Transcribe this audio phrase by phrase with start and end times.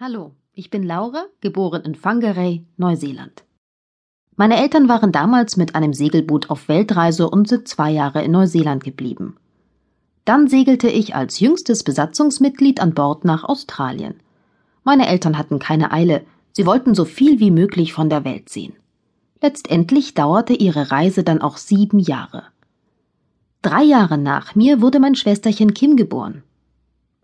[0.00, 3.44] Hallo, ich bin Laura, geboren in Whangarei, Neuseeland.
[4.34, 8.82] Meine Eltern waren damals mit einem Segelboot auf Weltreise und sind zwei Jahre in Neuseeland
[8.82, 9.36] geblieben.
[10.24, 14.14] Dann segelte ich als jüngstes Besatzungsmitglied an Bord nach Australien.
[14.82, 18.74] Meine Eltern hatten keine Eile, sie wollten so viel wie möglich von der Welt sehen.
[19.40, 22.44] Letztendlich dauerte ihre Reise dann auch sieben Jahre.
[23.60, 26.42] Drei Jahre nach mir wurde mein Schwesterchen Kim geboren.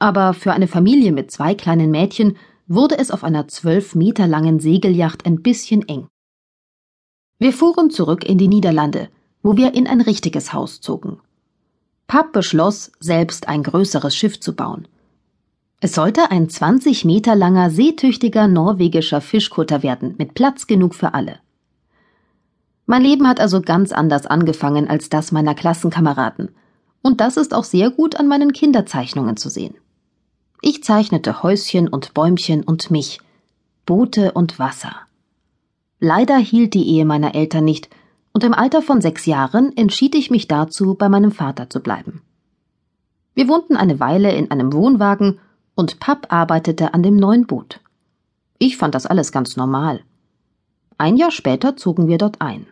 [0.00, 2.36] Aber für eine Familie mit zwei kleinen Mädchen
[2.66, 6.08] wurde es auf einer zwölf Meter langen Segelyacht ein bisschen eng.
[7.38, 9.08] Wir fuhren zurück in die Niederlande,
[9.42, 11.20] wo wir in ein richtiges Haus zogen.
[12.06, 14.88] Papp beschloss, selbst ein größeres Schiff zu bauen.
[15.80, 21.40] Es sollte ein 20 Meter langer, seetüchtiger norwegischer Fischkutter werden, mit Platz genug für alle.
[22.86, 26.50] Mein Leben hat also ganz anders angefangen als das meiner Klassenkameraden.
[27.02, 29.74] Und das ist auch sehr gut an meinen Kinderzeichnungen zu sehen.
[30.66, 33.20] Ich zeichnete Häuschen und Bäumchen und mich,
[33.84, 34.96] Boote und Wasser.
[36.00, 37.90] Leider hielt die Ehe meiner Eltern nicht,
[38.32, 42.22] und im Alter von sechs Jahren entschied ich mich dazu, bei meinem Vater zu bleiben.
[43.34, 45.38] Wir wohnten eine Weile in einem Wohnwagen
[45.74, 47.80] und Papp arbeitete an dem neuen Boot.
[48.56, 50.00] Ich fand das alles ganz normal.
[50.96, 52.66] Ein Jahr später zogen wir dort ein.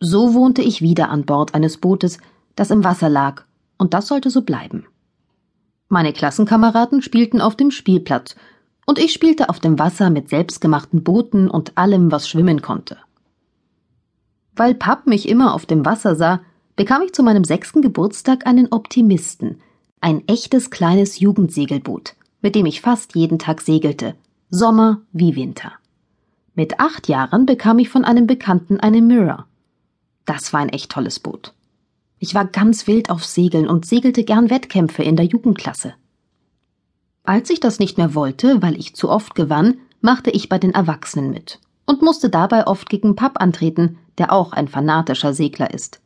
[0.00, 2.18] So wohnte ich wieder an Bord eines Bootes,
[2.56, 3.44] das im Wasser lag,
[3.78, 4.79] und das sollte so bleiben.
[5.92, 8.36] Meine Klassenkameraden spielten auf dem Spielplatz
[8.86, 12.96] und ich spielte auf dem Wasser mit selbstgemachten Booten und allem, was schwimmen konnte.
[14.54, 16.42] Weil Papp mich immer auf dem Wasser sah,
[16.76, 19.60] bekam ich zu meinem sechsten Geburtstag einen Optimisten,
[20.00, 24.14] ein echtes kleines Jugendsegelboot, mit dem ich fast jeden Tag segelte,
[24.48, 25.72] Sommer wie Winter.
[26.54, 29.46] Mit acht Jahren bekam ich von einem Bekannten eine Mirror.
[30.24, 31.52] Das war ein echt tolles Boot.
[32.22, 35.94] Ich war ganz wild auf Segeln und segelte gern Wettkämpfe in der Jugendklasse.
[37.24, 40.74] Als ich das nicht mehr wollte, weil ich zu oft gewann, machte ich bei den
[40.74, 46.02] Erwachsenen mit und musste dabei oft gegen Papp antreten, der auch ein fanatischer Segler ist.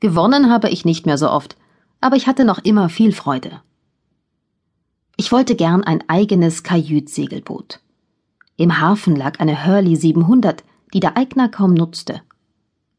[0.00, 1.56] Gewonnen habe ich nicht mehr so oft,
[2.00, 3.62] aber ich hatte noch immer viel Freude.
[5.16, 7.80] Ich wollte gern ein eigenes Kajütsegelboot.
[8.56, 12.20] Im Hafen lag eine Hurley 700, die der Eigner kaum nutzte.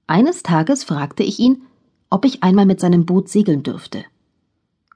[0.07, 1.63] Eines Tages fragte ich ihn,
[2.13, 4.05] ob ich einmal mit seinem Boot segeln dürfte.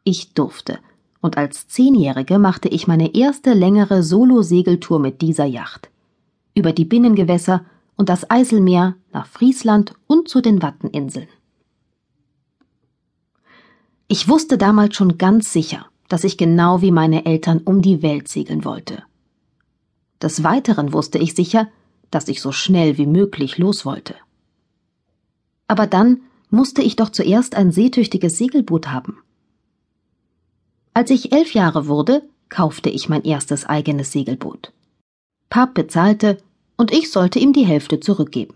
[0.04, 0.78] Ich durfte,
[1.20, 5.90] und als Zehnjährige machte ich meine erste längere Solo-Segeltour mit dieser Yacht.
[6.54, 11.28] Über die Binnengewässer und das Eiselmeer nach Friesland und zu den Watteninseln.
[14.08, 18.28] Ich wusste damals schon ganz sicher, dass ich genau wie meine Eltern um die Welt
[18.28, 19.02] segeln wollte.
[20.22, 21.68] Des Weiteren wusste ich sicher,
[22.12, 24.14] dass ich so schnell wie möglich los wollte.
[25.68, 29.18] Aber dann musste ich doch zuerst ein seetüchtiges Segelboot haben.
[30.94, 34.74] Als ich elf Jahre wurde, kaufte ich mein erstes eigenes Segelboot.
[35.50, 36.38] Pap bezahlte
[36.78, 38.56] und ich sollte ihm die Hälfte zurückgeben.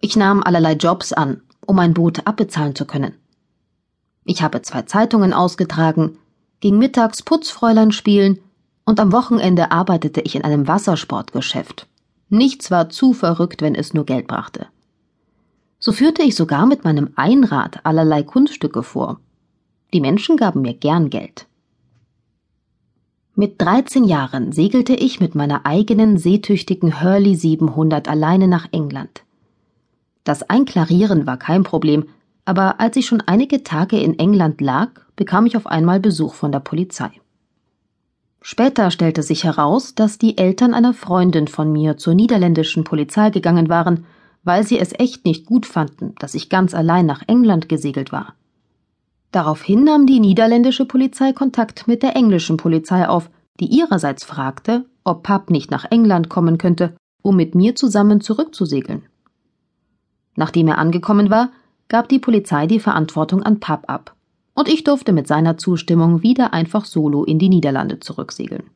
[0.00, 3.14] Ich nahm allerlei Jobs an, um mein Boot abbezahlen zu können.
[4.24, 6.18] Ich habe zwei Zeitungen ausgetragen,
[6.60, 8.40] ging mittags Putzfräulein spielen
[8.84, 11.86] und am Wochenende arbeitete ich in einem Wassersportgeschäft.
[12.28, 14.66] Nichts war zu verrückt, wenn es nur Geld brachte.
[15.78, 19.20] So führte ich sogar mit meinem Einrad allerlei Kunststücke vor.
[19.92, 21.46] Die Menschen gaben mir gern Geld.
[23.34, 29.24] Mit 13 Jahren segelte ich mit meiner eigenen seetüchtigen Hurley 700 alleine nach England.
[30.24, 32.06] Das Einklarieren war kein Problem,
[32.46, 36.50] aber als ich schon einige Tage in England lag, bekam ich auf einmal Besuch von
[36.50, 37.10] der Polizei.
[38.40, 43.68] Später stellte sich heraus, dass die Eltern einer Freundin von mir zur niederländischen Polizei gegangen
[43.68, 44.06] waren
[44.46, 48.34] weil sie es echt nicht gut fanden, dass ich ganz allein nach England gesegelt war.
[49.32, 55.24] Daraufhin nahm die niederländische Polizei Kontakt mit der englischen Polizei auf, die ihrerseits fragte, ob
[55.24, 59.02] Papp nicht nach England kommen könnte, um mit mir zusammen zurückzusegeln.
[60.36, 61.50] Nachdem er angekommen war,
[61.88, 64.14] gab die Polizei die Verantwortung an Papp ab,
[64.54, 68.70] und ich durfte mit seiner Zustimmung wieder einfach solo in die Niederlande zurücksegeln.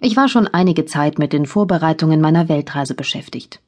[0.00, 3.60] Ich war schon einige Zeit mit den Vorbereitungen meiner Weltreise beschäftigt.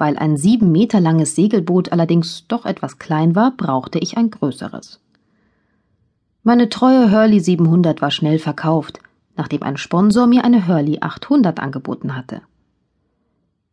[0.00, 4.98] Weil ein sieben Meter langes Segelboot allerdings doch etwas klein war, brauchte ich ein größeres.
[6.42, 9.00] Meine treue Hurley 700 war schnell verkauft,
[9.36, 12.40] nachdem ein Sponsor mir eine Hurley 800 angeboten hatte.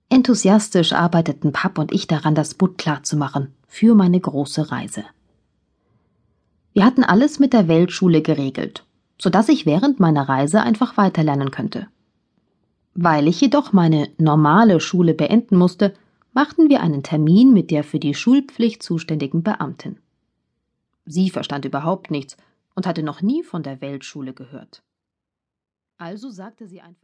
[0.10, 5.06] Enthusiastisch arbeiteten Papp und ich daran, das Boot klarzumachen für meine große Reise.
[6.74, 8.84] Wir hatten alles mit der Weltschule geregelt,
[9.18, 11.88] so dass ich während meiner Reise einfach weiterlernen könnte.
[12.96, 15.94] Weil ich jedoch meine normale Schule beenden musste,
[16.38, 19.98] machten wir einen Termin mit der für die Schulpflicht zuständigen Beamtin.
[21.04, 22.38] Sie verstand überhaupt nichts
[22.76, 24.84] und hatte noch nie von der Weltschule gehört.
[25.98, 26.96] Also sagte sie einfach